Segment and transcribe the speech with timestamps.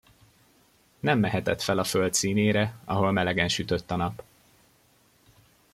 [0.99, 4.23] Nem mehetett fel a föld színére, ahol melegen sütött a nap.